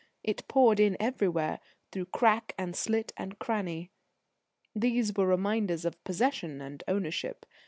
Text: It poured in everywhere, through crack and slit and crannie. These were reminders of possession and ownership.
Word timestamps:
It 0.23 0.47
poured 0.47 0.79
in 0.79 0.97
everywhere, 0.99 1.59
through 1.91 2.05
crack 2.05 2.55
and 2.57 2.75
slit 2.75 3.13
and 3.17 3.37
crannie. 3.37 3.91
These 4.75 5.15
were 5.15 5.27
reminders 5.27 5.85
of 5.85 6.03
possession 6.03 6.59
and 6.59 6.83
ownership. 6.87 7.45